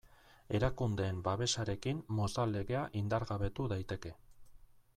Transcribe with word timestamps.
Erakundeen 0.59 1.19
babesarekin 1.27 1.99
Mozal 2.21 2.57
Legea 2.57 2.81
indargabetu 3.03 3.69
daiteke. 3.75 4.15